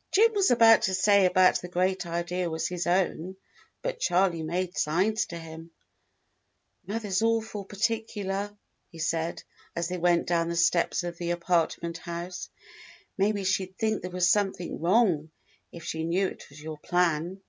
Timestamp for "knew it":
16.04-16.48